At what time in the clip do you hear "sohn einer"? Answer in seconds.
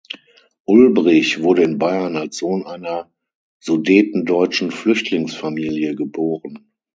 2.39-3.13